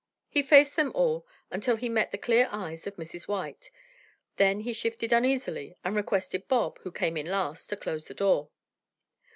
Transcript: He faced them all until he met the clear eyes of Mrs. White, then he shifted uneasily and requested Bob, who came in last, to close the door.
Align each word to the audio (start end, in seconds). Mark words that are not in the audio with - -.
He 0.29 0.41
faced 0.41 0.75
them 0.77 0.91
all 0.95 1.27
until 1.51 1.75
he 1.75 1.87
met 1.87 2.11
the 2.11 2.17
clear 2.17 2.49
eyes 2.51 2.87
of 2.87 2.95
Mrs. 2.95 3.27
White, 3.27 3.69
then 4.37 4.61
he 4.61 4.73
shifted 4.73 5.13
uneasily 5.13 5.75
and 5.83 5.95
requested 5.95 6.47
Bob, 6.47 6.79
who 6.79 6.91
came 6.91 7.17
in 7.17 7.27
last, 7.27 7.69
to 7.69 7.77
close 7.77 8.05
the 8.05 8.15
door. 8.15 8.49